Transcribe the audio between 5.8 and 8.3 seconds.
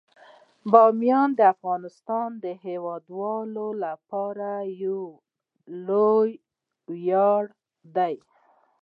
لوی ویاړ دی.